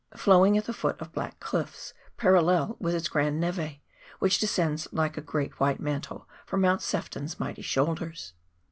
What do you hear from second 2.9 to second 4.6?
its grand neve, which